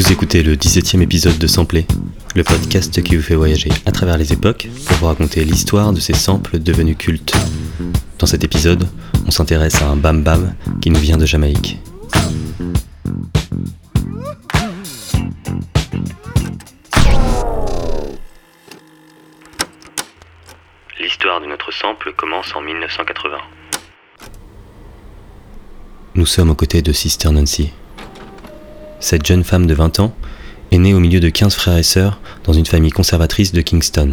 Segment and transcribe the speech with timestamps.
[0.00, 1.86] Vous écoutez le 17e épisode de Sampler,
[2.34, 6.00] le podcast qui vous fait voyager à travers les époques pour vous raconter l'histoire de
[6.00, 7.34] ces samples devenus cultes.
[8.18, 8.88] Dans cet épisode,
[9.26, 11.78] on s'intéresse à un Bam Bam qui nous vient de Jamaïque.
[20.98, 23.36] L'histoire de notre sample commence en 1980.
[26.14, 27.70] Nous sommes aux côtés de Sister Nancy.
[29.02, 30.14] Cette jeune femme de 20 ans
[30.70, 34.12] est née au milieu de 15 frères et sœurs dans une famille conservatrice de Kingston.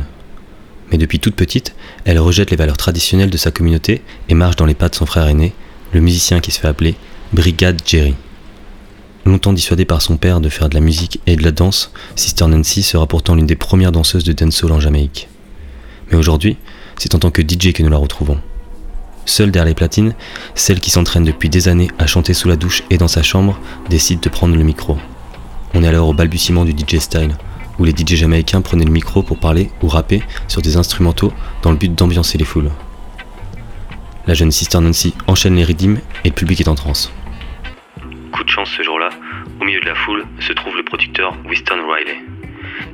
[0.90, 4.66] Mais depuis toute petite, elle rejette les valeurs traditionnelles de sa communauté et marche dans
[4.66, 5.54] les pas de son frère aîné,
[5.92, 6.96] le musicien qui se fait appeler
[7.34, 8.16] Brigade Jerry.
[9.26, 12.48] Longtemps dissuadée par son père de faire de la musique et de la danse, Sister
[12.48, 15.28] Nancy sera pourtant l'une des premières danseuses de dancehall en Jamaïque.
[16.10, 16.56] Mais aujourd'hui,
[16.98, 18.40] c'est en tant que DJ que nous la retrouvons.
[19.28, 20.16] Seule derrière les platines,
[20.56, 23.60] celle qui s'entraîne depuis des années à chanter sous la douche et dans sa chambre
[23.90, 24.98] décide de prendre le micro.
[25.74, 27.36] On est alors au balbutiement du DJ style,
[27.78, 31.72] où les DJ jamaïcains prenaient le micro pour parler ou rapper sur des instrumentaux dans
[31.72, 32.72] le but d'ambiancer les foules.
[34.28, 37.12] La jeune Sister Nancy enchaîne les rythmes et le public est en transe.
[38.32, 39.10] Coup de chance ce jour-là,
[39.60, 42.18] au milieu de la foule se trouve le producteur Winston Riley.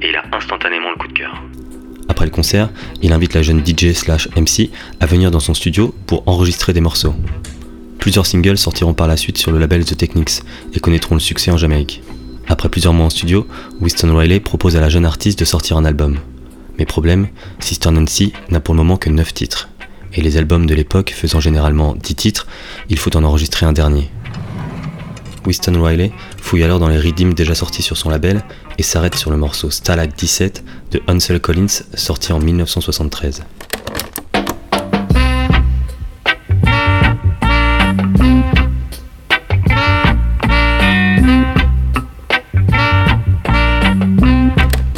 [0.01, 1.43] Et il a instantanément le coup de cœur.
[2.31, 2.69] Concert,
[3.01, 6.81] il invite la jeune DJ slash MC à venir dans son studio pour enregistrer des
[6.81, 7.13] morceaux.
[7.99, 10.41] Plusieurs singles sortiront par la suite sur le label The Technics
[10.73, 12.01] et connaîtront le succès en Jamaïque.
[12.47, 13.47] Après plusieurs mois en studio,
[13.79, 16.17] Winston Riley propose à la jeune artiste de sortir un album.
[16.77, 17.27] Mais problème,
[17.59, 19.69] Sister Nancy n'a pour le moment que 9 titres.
[20.13, 22.47] Et les albums de l'époque faisant généralement 10 titres,
[22.89, 24.09] il faut en enregistrer un dernier.
[25.45, 28.43] Winston Riley fouille alors dans les rythmes déjà sortis sur son label
[28.77, 33.43] et s'arrête sur le morceau Stalag 17 de Ansel Collins sorti en 1973.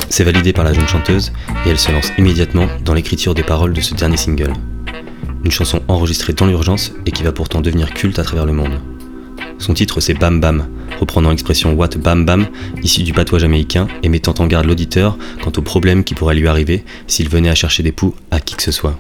[0.10, 1.34] C'est validé par la jeune chanteuse
[1.66, 4.54] et elle se lance immédiatement dans l'écriture des paroles de ce dernier single.
[5.44, 8.80] Une chanson enregistrée dans l'urgence et qui va pourtant devenir culte à travers le monde.
[9.58, 10.68] Son titre c'est Bam Bam,
[11.00, 12.48] reprenant l'expression What Bam Bam,
[12.84, 16.48] issue du patois jamaïcain et mettant en garde l'auditeur quant aux problèmes qui pourraient lui
[16.48, 18.98] arriver s'il venait à chercher des poux à qui que ce soit.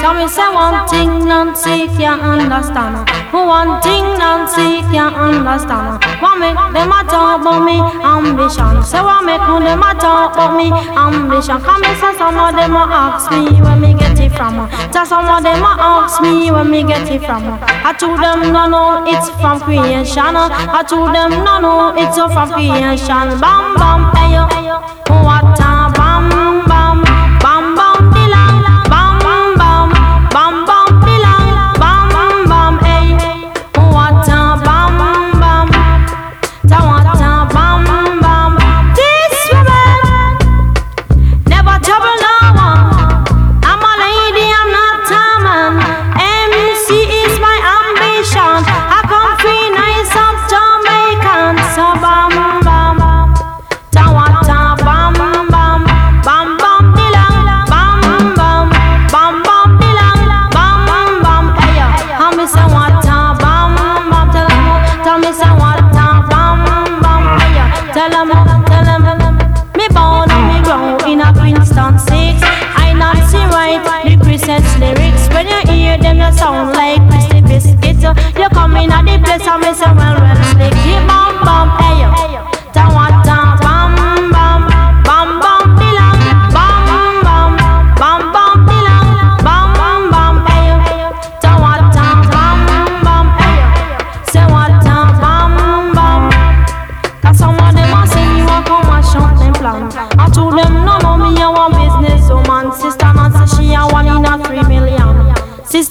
[0.00, 3.08] Tell me say one thing Nancy can't understand.
[3.32, 5.98] One thing Nancy can't understand.
[6.22, 8.82] What make them a talk about me ambition?
[8.82, 11.60] Say what make them a talk about me ambition?
[11.60, 14.68] Come and say some of them a ask me where me get it from.
[14.92, 17.58] Tell some of them a ask me where me get it from.
[17.62, 20.34] I told them no no it's from creation.
[20.36, 23.40] I told them no no it's from creation.
[23.42, 24.46] Bam bam hey yo,
[25.24, 25.67] what a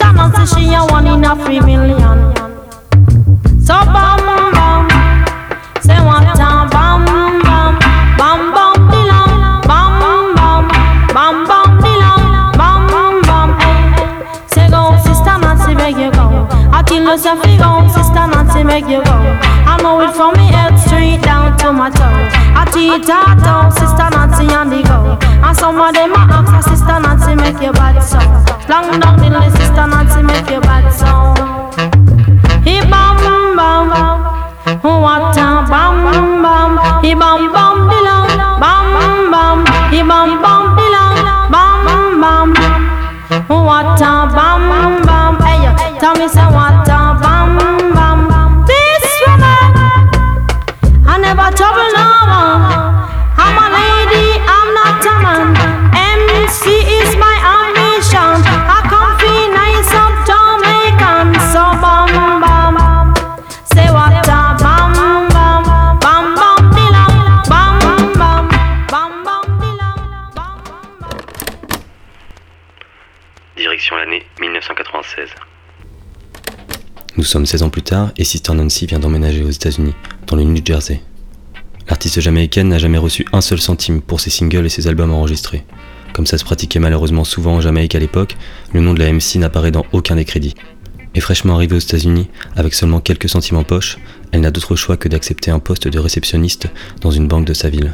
[0.07, 2.31] Diamond say she a one in a three million.
[3.59, 4.24] So bam
[4.56, 4.88] bam,
[5.83, 7.04] say what time bam
[7.44, 7.74] bam,
[8.15, 9.92] bam bam dilam, bam
[10.38, 10.63] bam,
[11.13, 12.21] bam bam dilam,
[12.56, 12.88] bam
[13.27, 13.50] bam.
[13.59, 16.48] Hey, say go sister Nancy make you go.
[16.71, 19.18] I tell you say fi go sister Nancy make you go.
[19.68, 20.80] I know it from me head
[21.67, 22.07] tomato.
[22.55, 25.19] I teach that though, sister Nancy and the go.
[25.43, 28.31] And some of them are after sister Nancy make your bad song.
[28.71, 31.35] Long down the list, sister Nancy make your bad song.
[32.63, 33.91] He bam bam bam,
[34.79, 35.95] what a bam
[36.39, 36.71] bam.
[37.03, 38.31] He bam bam belong,
[38.63, 38.87] bam
[39.31, 39.57] bam.
[39.91, 41.19] He bam bam belong,
[41.51, 41.83] bam
[42.23, 42.47] bam.
[43.51, 45.35] What a bam bam.
[45.43, 46.66] Hey, tell me someone.
[78.18, 79.94] Et Sister Nancy vient d'emménager aux États-Unis,
[80.25, 81.01] dans le New Jersey.
[81.88, 85.63] L'artiste jamaïcaine n'a jamais reçu un seul centime pour ses singles et ses albums enregistrés.
[86.13, 88.36] Comme ça se pratiquait malheureusement souvent en Jamaïque à l'époque,
[88.74, 90.56] le nom de la MC n'apparaît dans aucun des crédits.
[91.16, 93.98] Et fraîchement arrivée aux États-Unis, avec seulement quelques centimes en poche,
[94.31, 96.68] elle n'a d'autre choix que d'accepter un poste de réceptionniste
[97.01, 97.94] dans une banque de sa ville.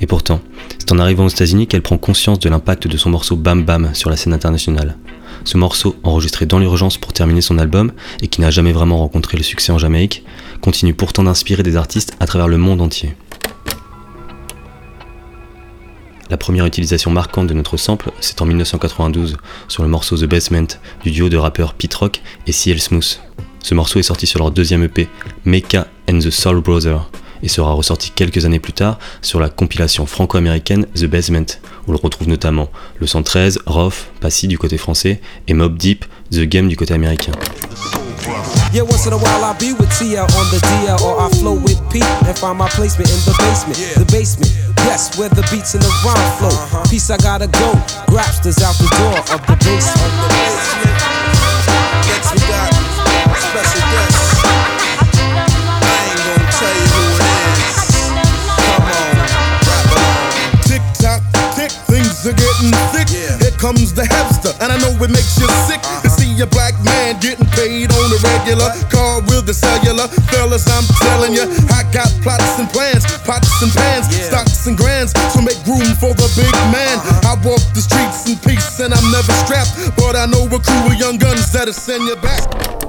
[0.00, 0.40] Et pourtant,
[0.78, 3.90] c'est en arrivant aux États-Unis qu'elle prend conscience de l'impact de son morceau Bam Bam
[3.94, 4.96] sur la scène internationale.
[5.44, 7.92] Ce morceau, enregistré dans l'urgence pour terminer son album
[8.22, 10.24] et qui n'a jamais vraiment rencontré le succès en Jamaïque,
[10.60, 13.14] continue pourtant d'inspirer des artistes à travers le monde entier.
[16.30, 19.36] La première utilisation marquante de notre sample, c'est en 1992
[19.68, 20.66] sur le morceau The Basement
[21.02, 23.20] du duo de rappeurs Pete Rock et CL Smooth.
[23.60, 25.08] Ce morceau est sorti sur leur deuxième EP,
[25.44, 27.10] Mecca and the Soul Brother,
[27.44, 31.98] et sera ressorti quelques années plus tard sur la compilation franco-américaine The Basement, où l'on
[31.98, 36.76] retrouve notamment le 113, Roth, Passy du côté français, et Mob Deep, The Game du
[36.76, 37.32] côté américain.
[38.72, 41.54] Yeah, once in a while I'll be with TL on the DL or I flow
[41.54, 43.78] with Pete and find my placement in the basement.
[43.78, 44.02] Yeah.
[44.02, 46.82] The basement, yes, where the beats and the rhyme flow.
[46.90, 47.70] Peace, I gotta go.
[48.08, 50.12] Grapsters out the door of the basement.
[52.08, 52.74] Next we got
[53.38, 54.23] special guest.
[62.26, 63.08] Are getting thick.
[63.10, 63.38] Yeah.
[63.38, 65.80] Here comes the hamster, and I know it makes you sick.
[65.84, 68.68] Uh-huh a black man getting paid on the regular.
[68.92, 70.08] Car with the cellular.
[70.28, 75.12] Fellas, I'm telling you, I got plots and plans, pots and pans, stocks and grands
[75.12, 77.00] to make room for the big man.
[77.24, 80.92] I walk the streets in peace and I'm never strapped, but I know a crew
[80.92, 82.83] of young guns that'll send you back.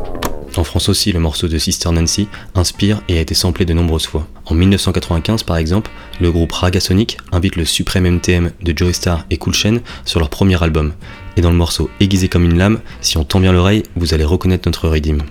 [0.58, 4.08] En France aussi, le morceau de Sister Nancy inspire et a été samplé de nombreuses
[4.08, 4.28] fois.
[4.46, 5.92] En 1995, par exemple,
[6.22, 10.30] le groupe Ragasonic invite le suprême MTM de Joey Star et Cool Chain sur leur
[10.30, 10.94] premier album.
[11.36, 14.24] Et dans le morceau Aiguisé comme une lame, si on tend bien l'oreille, vous allez
[14.24, 15.24] reconnaître notre rythme.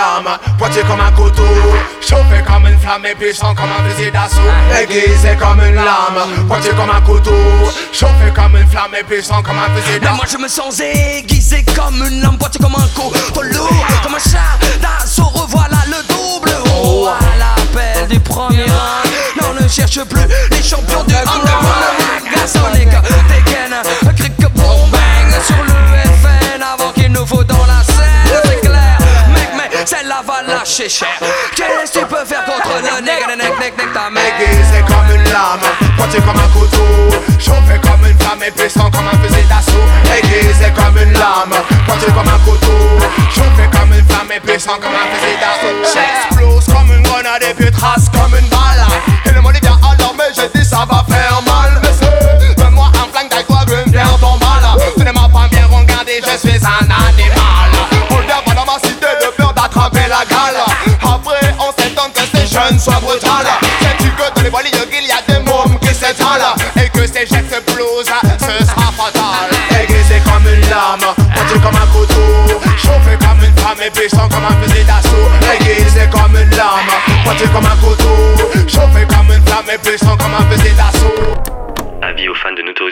[0.00, 1.42] Lame, pointé comme un couteau,
[2.00, 4.40] chauffé comme une flamme et puissant comme un fusil d'assaut.
[4.80, 7.32] Aiguisé comme une lame, pointé comme un couteau,
[7.92, 10.16] chauffé comme une flamme et puissant comme un fusil d'assaut.
[10.16, 14.18] Moi je me sens aiguisé comme une lame, pointé comme un couteau lourd, comme un
[14.18, 15.24] char d'assaut.
[15.34, 16.50] Revoilà le double.
[16.82, 19.04] Oh, à l'appel du premier rang,
[19.40, 21.49] non ne cherche plus les champions du underground.
[30.90, 31.08] Cher.
[31.54, 34.22] Qu'est-ce que tu peux faire contre le nègre, nègre, nègre, nègre, ta mère?
[34.40, 35.62] Aiguisé comme une lame,
[35.96, 39.86] pointé comme un couteau, chauffé comme une flamme et puissant comme un fusil d'assaut.
[40.18, 41.54] Aiguisé comme une lame,
[41.86, 42.78] pointé comme un couteau,
[43.30, 45.94] chauffé comme une flamme et puissant comme un fusil d'assaut.
[45.94, 48.49] J'explose comme une grenade et puis trace comme une
[63.10, 63.46] brutales.
[63.80, 67.26] Sais-tu que dans les voiles il y a des mômes qui s'étalent et que ces
[67.26, 68.06] gestes blues,
[68.38, 69.50] ce sera fatal.
[69.80, 74.44] Aiguisé comme une lame, pointu comme un couteau, chauffé comme une femme et puissant comme
[74.44, 75.28] un fusil d'assaut.
[75.54, 76.92] Aiguisé comme une lame,
[77.24, 78.16] pointu comme un couteau,
[78.68, 80.99] chauffé comme une flamme et puissant comme un fusil d'assaut.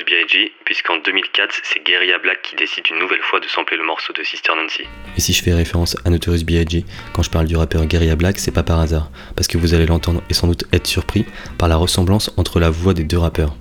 [0.09, 4.15] B.I.G., puisqu'en 2004, c'est Guerilla Black qui décide une nouvelle fois de sampler le morceau
[4.15, 4.85] de Sister Nancy.
[5.19, 6.87] Et si je fais référence à Notorious B.I.G.
[7.13, 9.85] quand je parle du rappeur Guerilla Black, c'est pas par hasard, parce que vous allez
[9.85, 11.27] l'entendre et sans doute être surpris
[11.59, 13.55] par la ressemblance entre la voix des deux rappeurs.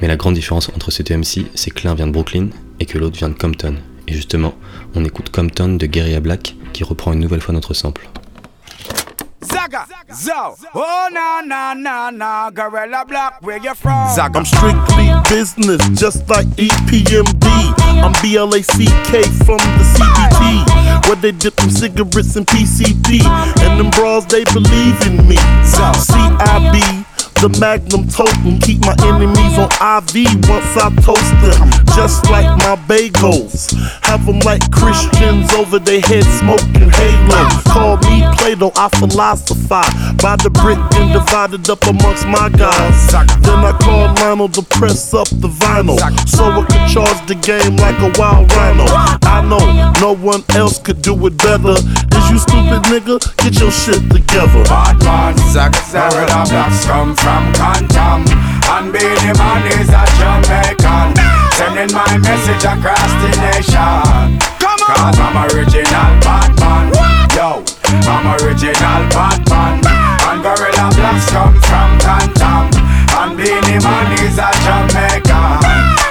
[0.00, 2.48] Mais la grande différence entre ces deux MC, c'est que l'un vient de Brooklyn
[2.80, 3.76] et que l'autre vient de Compton.
[4.08, 4.58] Et justement,
[4.96, 8.08] on écoute Compton de Guerilla Black qui reprend une nouvelle fois notre sample.
[9.44, 10.56] Zaga, Zo.
[10.74, 12.50] Oh, na, na, na, na.
[12.50, 14.12] Gorilla Black, where you from?
[14.14, 14.38] Zaga.
[14.38, 14.95] I'm strictly
[15.28, 17.46] business, just like EPMD.
[18.02, 21.06] I'm BLACK from the CPT.
[21.06, 23.24] Where they dip them cigarettes in PCP.
[23.62, 25.36] And them bras, they believe in me.
[25.64, 27.05] CIB
[27.40, 28.58] the magnum totem.
[28.60, 31.68] Keep my enemies on IV once I toast them.
[31.94, 33.72] Just like my bagels.
[34.04, 37.48] Have them like Christians over their heads smoking halo.
[37.68, 39.92] Call me Plato, I philosophize.
[40.22, 43.12] By the brick and divided up amongst my guys.
[43.42, 45.98] Then I call Lionel to press up the vinyl.
[46.28, 48.86] So I could charge the game like a wild rhino.
[49.22, 51.76] I know no one else could do it better.
[51.76, 53.20] Is you stupid nigga?
[53.38, 54.64] Get your shit together.
[54.64, 55.34] Bad man,
[56.10, 58.22] Zaga, Zaga, Blacks come from Compton
[58.70, 61.16] And Beenie Man is a Jamaican
[61.56, 64.38] Sending my message across the nation.
[64.60, 66.92] Cause I'm original Batman.
[67.32, 67.64] Yo,
[68.04, 69.80] I'm original Batman.
[70.28, 72.68] And Guerilla Blacks come from Tantam.
[73.16, 75.64] And Beenie Man is a Jamaican.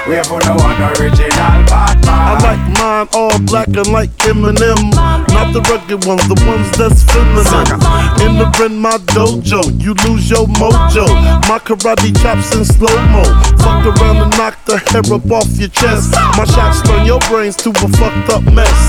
[0.10, 2.26] We for the one original Batman.
[2.26, 5.35] I like mine all black and like Eminem.
[5.36, 7.84] Not the rugged ones, the ones that's feeling feminine.
[8.24, 11.06] Entering my dojo, you lose your mojo.
[11.46, 13.24] My karate chops in slow mo.
[13.62, 16.12] Fuck around and knock the hair up off your chest.
[16.40, 18.80] My shots turn your brains to a fucked up mess.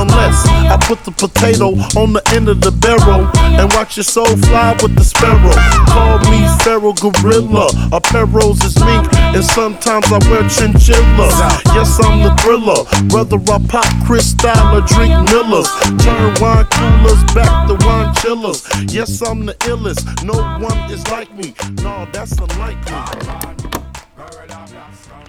[0.00, 4.32] Unless I put the potato on the end of the barrel and watch your soul
[4.48, 5.52] fly with the sparrow.
[5.92, 7.68] Call me feral gorilla.
[7.92, 11.28] A Apparels is mink, and sometimes I wear chinchilla.
[11.74, 12.84] Yes, I'm the thriller.
[13.10, 15.66] Whether I pop Cristal or drink Millers,
[15.98, 18.62] turn wine coolers back to wine chillers.
[18.92, 20.04] Yes, I'm the illest.
[20.24, 21.54] No one is like me.
[21.82, 22.94] No, that's unlikely.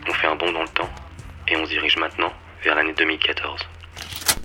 [0.08, 0.90] On fait un bond dans le temps
[1.48, 2.32] et on se dirige maintenant
[2.64, 3.62] vers l'année 2014.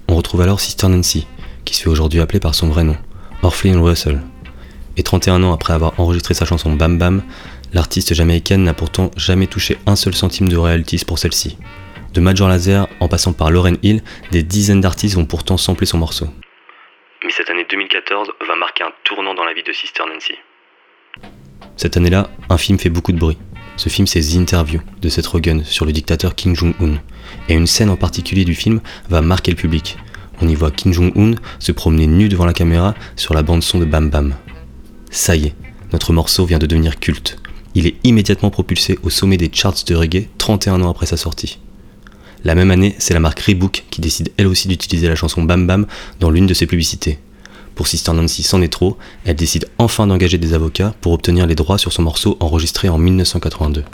[0.08, 1.26] On retrouve alors Sister Nancy,
[1.64, 2.96] qui se fait aujourd'hui appeler par son vrai nom,
[3.42, 4.20] Orpheline Russell.
[4.96, 7.22] Et 31 ans après avoir enregistré sa chanson Bam Bam,
[7.72, 11.56] l'artiste jamaïcaine n'a pourtant jamais touché un seul centime de royalties pour celle-ci.
[12.12, 15.98] De Major Lazer en passant par Lauren Hill, des dizaines d'artistes vont pourtant sampler son
[15.98, 16.26] morceau.
[17.24, 20.34] Mais cette année 2014 va marquer un tournant dans la vie de Sister Nancy.
[21.76, 23.38] Cette année-là, un film fait beaucoup de bruit.
[23.76, 26.98] Ce film, c'est The Interview de Seth Rogen sur le dictateur Kim Jong-un.
[27.48, 29.96] Et une scène en particulier du film va marquer le public.
[30.42, 33.86] On y voit Kim Jong-un se promener nu devant la caméra sur la bande-son de
[33.86, 34.34] Bam Bam.
[35.10, 35.54] Ça y est,
[35.92, 37.38] notre morceau vient de devenir culte.
[37.74, 41.58] Il est immédiatement propulsé au sommet des charts de reggae 31 ans après sa sortie.
[42.44, 45.66] La même année, c'est la marque Reebok qui décide elle aussi d'utiliser la chanson Bam
[45.66, 45.86] Bam
[46.18, 47.18] dans l'une de ses publicités.
[47.74, 51.54] Pour Sister Nancy, c'en est trop, elle décide enfin d'engager des avocats pour obtenir les
[51.54, 53.84] droits sur son morceau enregistré en 1982.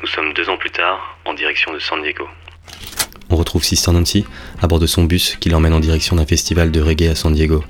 [0.00, 2.24] Nous sommes deux ans plus tard, en direction de San Diego.
[3.30, 4.24] On retrouve Sister Nancy
[4.60, 7.32] à bord de son bus qui l'emmène en direction d'un festival de reggae à San
[7.32, 7.62] Diego.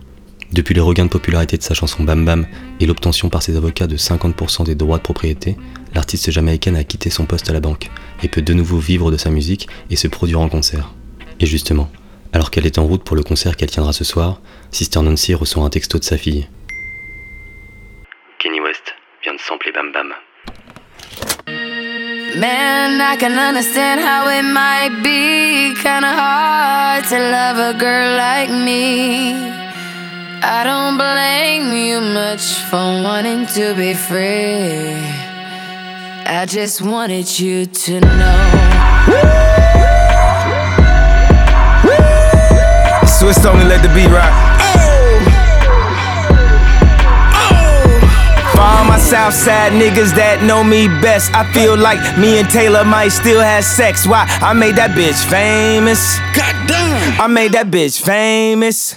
[0.53, 2.47] Depuis le regain de popularité de sa chanson Bam Bam
[2.81, 5.57] et l'obtention par ses avocats de 50% des droits de propriété,
[5.95, 7.91] l'artiste jamaïcaine a quitté son poste à la banque
[8.23, 10.95] et peut de nouveau vivre de sa musique et se produire en concert.
[11.39, 11.91] Et justement,
[12.33, 14.41] alors qu'elle est en route pour le concert qu'elle tiendra ce soir,
[14.71, 16.49] Sister Nancy reçoit un texto de sa fille.
[18.39, 20.15] Kenny West vient de sampler Bam Bam.
[22.37, 28.51] Man, I can understand how it might be kinda hard to love a girl like
[28.51, 29.58] me.
[30.41, 34.95] I don't blame you much for wanting to be free.
[36.31, 38.49] I just wanted you to know.
[43.19, 44.31] Swiss only let the beat rock.
[48.53, 52.85] For all my Southside niggas that know me best, I feel like me and Taylor
[52.85, 54.07] might still have sex.
[54.07, 54.25] Why?
[54.41, 56.19] I made that bitch famous.
[56.37, 57.21] Goddamn.
[57.21, 58.95] I made that bitch famous.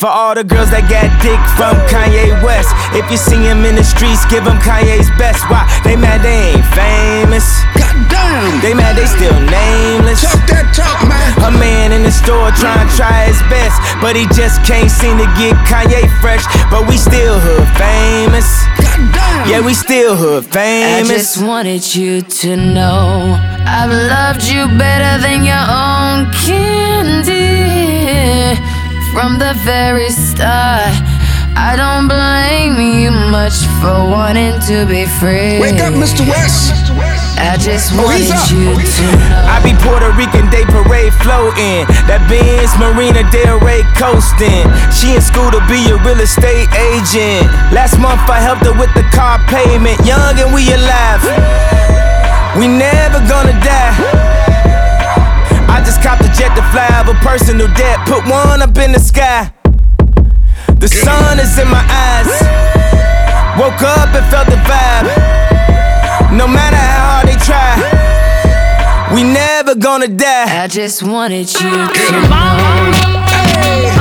[0.00, 2.72] For all the girls that got dick from Kanye West.
[2.96, 5.44] If you see him in the streets, give him Kanye's best.
[5.52, 5.68] Why?
[5.84, 7.44] They mad they ain't famous.
[7.76, 8.64] Goddamn.
[8.64, 10.24] They mad they still nameless.
[10.24, 11.20] Talk that talk, man.
[11.44, 13.76] A man in the store trying to try his best.
[14.00, 16.48] But he just can't seem to get Kanye fresh.
[16.72, 18.48] But we still hood famous.
[18.80, 19.52] Goddamn.
[19.52, 21.12] Yeah, we still hood famous.
[21.12, 23.36] I just wanted you to know
[23.68, 27.60] I've loved you better than your own candy
[29.12, 30.94] from the very start.
[31.58, 35.58] I don't blame you much for wanting to be free.
[35.60, 36.22] Wake up, Mr.
[36.24, 36.72] West.
[37.40, 38.46] I just Oh, wanted he's up.
[38.54, 39.50] you oh, to know.
[39.50, 41.84] I be Puerto Rican Day Parade floating.
[42.06, 44.68] That Benz Marina Del Rey coasting.
[44.94, 47.50] She in school to be a real estate agent.
[47.74, 49.98] Last month I helped her with the car payment.
[50.06, 51.22] Young and we alive.
[52.56, 54.29] We never gonna die.
[55.70, 57.98] I just copped a jet to fly over personal debt.
[58.06, 59.52] Put one up in the sky.
[60.82, 62.30] The sun is in my eyes.
[63.58, 65.06] Woke up and felt the vibe.
[66.36, 70.64] No matter how hard they try, we never gonna die.
[70.64, 73.99] I just wanted you to know.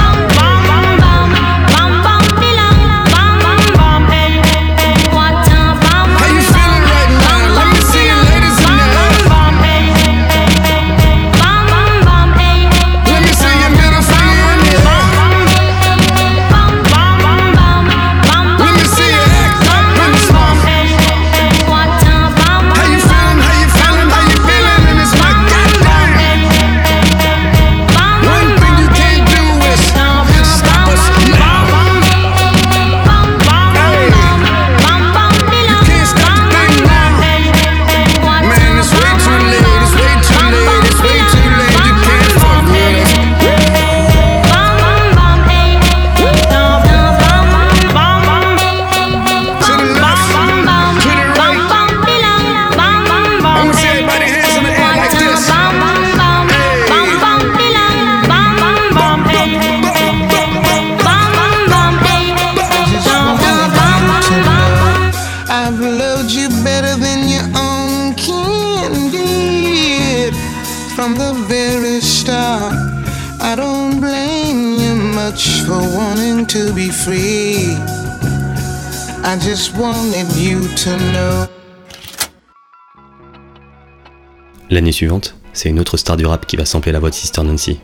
[84.79, 87.43] L'année suivante, c'est une autre star du rap qui va sampler la voix de Sister
[87.43, 87.79] Nancy.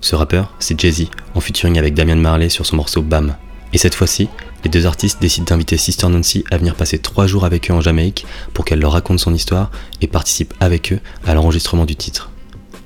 [0.00, 1.04] Ce rappeur, c'est Jay-Z,
[1.36, 3.36] en featuring avec Damian Marley sur son morceau Bam.
[3.72, 4.28] Et cette fois-ci,
[4.64, 7.80] les deux artistes décident d'inviter Sister Nancy à venir passer trois jours avec eux en
[7.80, 12.30] Jamaïque pour qu'elle leur raconte son histoire et participe avec eux à l'enregistrement du titre.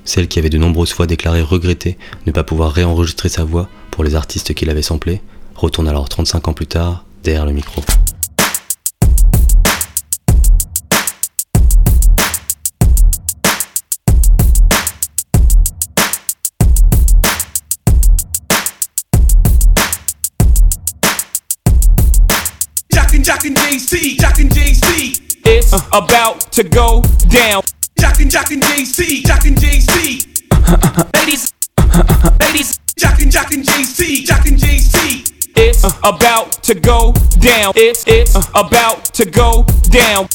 [0.05, 4.05] Celle qui avait de nombreuses fois déclaré regretter ne pas pouvoir réenregistrer sa voix pour
[4.05, 5.23] les artistes qui l'avaient samplé,
[5.55, 7.83] retourne alors 35 ans plus tard derrière le micro.
[23.29, 25.21] Jockin' Jockin' JC, Jockin' JC.
[25.45, 25.81] It's uh.
[25.93, 27.63] about to go down.
[28.01, 30.25] Jockin' Jockin' JC, Jockin' JC.
[31.15, 31.53] ladies,
[32.41, 35.31] ladies, Jockin' Jockin' JC, Jockin' JC.
[35.57, 35.91] It's uh.
[36.05, 37.75] about to go down.
[37.77, 38.43] It's it's uh.
[38.55, 40.27] about to go down.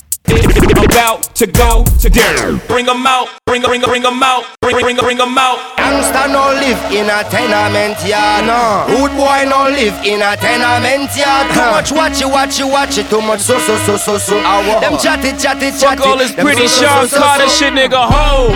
[0.83, 2.61] About to go to down.
[2.67, 5.57] Bring 'em out, bring bring bring 'em out, bring bring bring 'em out.
[5.77, 8.85] Youngster no live in a tenement yard, no.
[8.87, 11.47] Good boy no live in a tenement yard.
[11.53, 13.09] Too much watch it, watch it, watch it.
[13.09, 14.35] Too much so so so so so.
[14.41, 14.81] Awo.
[14.81, 15.97] Them chatty chatty chatty.
[15.97, 17.55] Fuck all this Them pretty so, so, Sean so, so, Carter so.
[17.55, 18.07] shit, nigga.
[18.11, 18.53] Ho.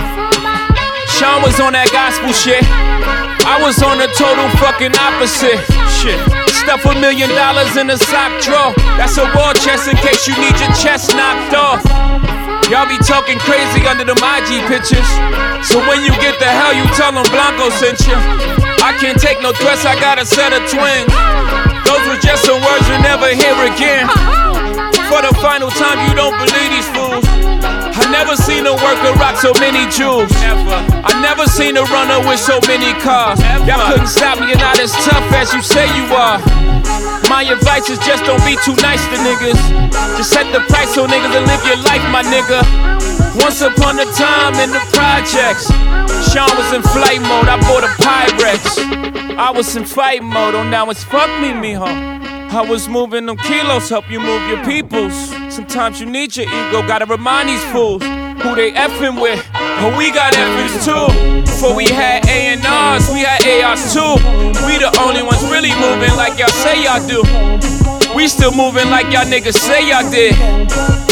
[1.18, 2.64] Sean was on that gospel shit.
[3.46, 5.60] I was on the total fucking opposite
[6.02, 6.37] shit.
[6.68, 8.76] Stuff a million dollars in a sock drawer.
[9.00, 11.80] That's a war chest in case you need your chest knocked off.
[12.68, 15.08] Y'all be talking crazy under the IG pictures.
[15.64, 18.20] So when you get the hell, you tell them Blanco sent you.
[18.84, 21.08] I can't take no threats, I got a set of twins.
[21.88, 24.04] Those were just some words you'll never hear again.
[25.08, 27.37] For the final time, you don't believe these fools.
[27.98, 30.30] I never seen a worker rock so many jewels.
[30.46, 30.80] Ever.
[31.02, 33.42] I never seen a runner with so many cars.
[33.66, 36.38] Y'all couldn't stop me, you're not as tough as you say you are.
[37.30, 39.60] My advice is just don't be too nice to niggas.
[40.16, 42.62] Just set the price so niggas and live your life, my nigga.
[43.42, 45.68] Once upon a time in the projects,
[46.32, 47.50] Sean was in flight mode.
[47.50, 49.38] I bought a Pyrex.
[49.38, 50.56] I was in fight mode.
[50.56, 52.37] Oh, now it's fuck me, mijo.
[52.50, 55.14] I was moving them kilos, help you move your peoples.
[55.54, 59.46] Sometimes you need your ego, gotta remind these fools who they effing with.
[59.54, 61.42] But we got effings too.
[61.42, 64.16] Before we had A&Rs, we had ARs too.
[64.66, 67.22] We the only ones really moving like y'all say y'all do.
[68.16, 70.34] We still moving like y'all niggas say y'all did.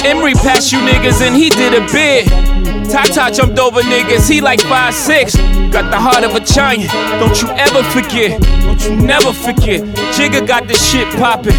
[0.06, 2.55] Emory passed you niggas and he did a bid.
[2.92, 5.72] Tata jumped over niggas, he like 5'6.
[5.72, 8.42] Got the heart of a giant, don't you ever forget.
[8.42, 9.82] Don't you never forget.
[10.16, 11.56] Jigga got this shit poppin'.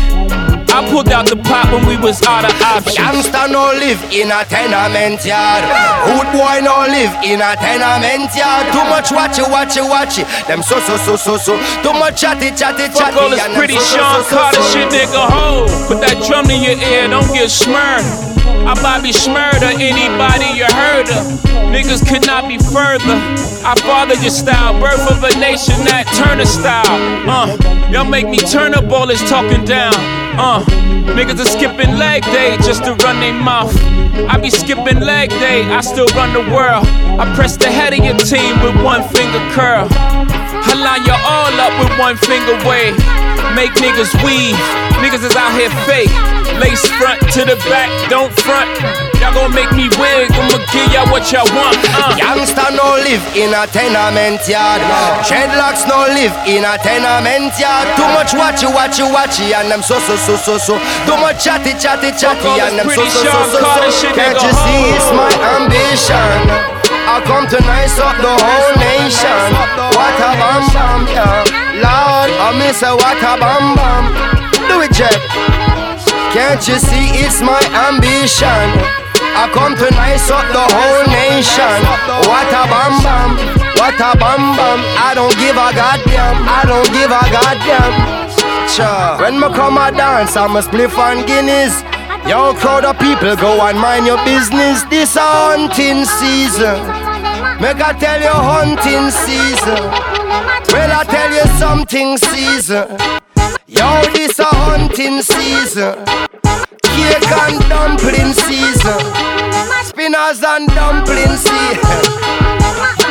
[0.77, 3.01] I pulled out the pop when we was out of options.
[3.01, 5.65] Youngster no live in a tenement yard.
[6.05, 8.69] Hood boy no live in a tenement yard.
[8.77, 10.29] Too much watch it, watch it, watch it.
[10.45, 11.57] Them so so so so so.
[11.81, 13.17] Too much chatty chatty chatty.
[13.17, 15.25] Fuck all this pretty so, so, Sean so, so, Carter shit, nigga.
[15.33, 18.36] Ho, put that drum in your ear, don't get smurred.
[18.67, 21.23] I Bobby Shmurda, anybody you heard of.
[21.71, 23.15] Niggas could not be further.
[23.63, 26.83] I father your style, birth of a nation, that Turner style.
[27.31, 27.55] Uh,
[27.93, 29.95] y'all make me turn up all this talking down.
[30.35, 30.65] Uh,
[31.15, 33.71] niggas are skipping leg day just to run their mouth.
[34.27, 36.87] I be skipping leg day, I still run the world.
[37.23, 39.87] I press the head of your team with one finger curl.
[39.91, 43.26] I line you all up with one finger wave.
[43.55, 44.57] Make niggas weave.
[45.05, 46.11] Niggas is out here fake.
[46.59, 48.71] Lace front to the back, don't front.
[49.21, 50.29] Y'all gon' make me wig.
[50.33, 51.77] I'ma give y'all what y'all want.
[51.93, 52.17] Uh.
[52.17, 54.81] Youngster no live in a tenement yard.
[55.29, 57.89] Dreadlocks no live in a tenement yard.
[57.97, 60.75] Too much watch it, watch it, watch it, and them so so so so so.
[61.05, 64.13] Too much chatty chatty chatty, and them so so so so so.
[64.17, 65.29] Can't you see it's my
[65.61, 66.86] ambition?
[67.17, 69.49] I come to nice up the whole nation.
[69.97, 71.49] What a bam bam, yeah.
[71.81, 74.05] Lord, I miss a what a bam bam.
[74.69, 75.17] Do it, Jack.
[76.37, 77.57] Can't you see it's my
[77.89, 78.69] ambition?
[79.33, 81.81] I come to nice up the whole nation.
[82.29, 83.31] What a bam bam,
[83.81, 84.85] what a bam bam.
[85.01, 87.97] I don't give a goddamn, I don't give a goddamn.
[88.69, 89.17] Cha.
[89.17, 91.81] When me come a dance, I'm a spliff on Guinness.
[92.29, 94.85] Yo, crowd of people, go and mind your business.
[94.93, 97.06] This hunting season.
[97.61, 99.83] Make I tell you hunting season.
[100.73, 102.87] Well, I tell you something season.
[103.67, 106.05] Yo, this a hunting season.
[106.83, 109.01] Cake and dumpling season.
[109.85, 112.57] Spinners and dumpling season.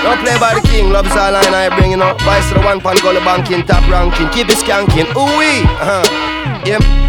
[0.03, 2.13] Don't play by the king, love's all line I bring, you know.
[2.21, 5.09] Vice to the one go the banking, top ranking, keep it skanking.
[5.17, 6.63] Ooh wee, uh-huh.
[6.65, 7.04] yeah.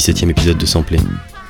[0.00, 0.98] Vous écoutiez le 17ème épisode de Samplé.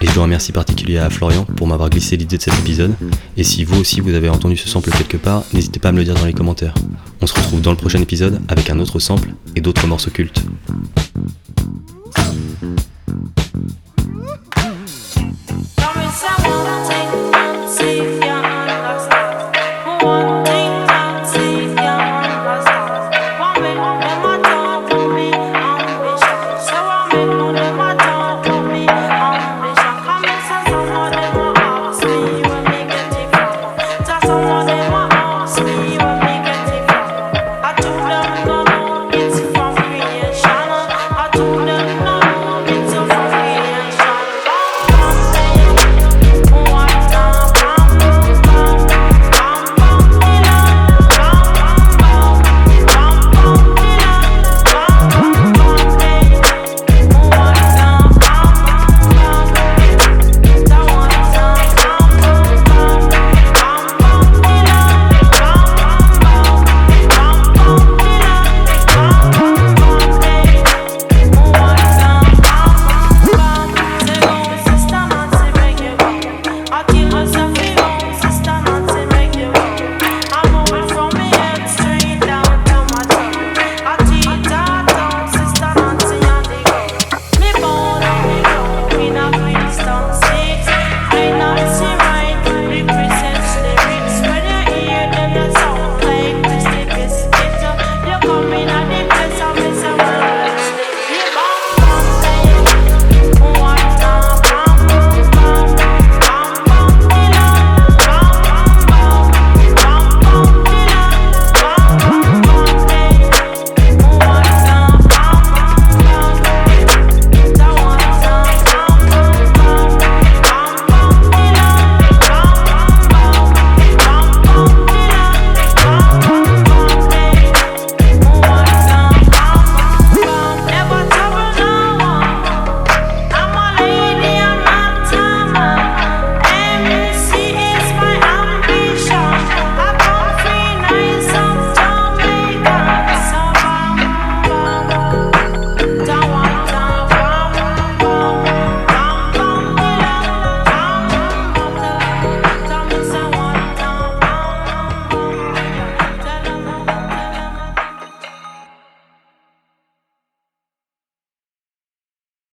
[0.01, 2.97] Et je dois un merci particulier à Florian pour m'avoir glissé l'idée de cet épisode.
[3.37, 5.99] Et si vous aussi vous avez entendu ce sample quelque part, n'hésitez pas à me
[5.99, 6.75] le dire dans les commentaires.
[7.21, 10.43] On se retrouve dans le prochain épisode avec un autre sample et d'autres morceaux cultes.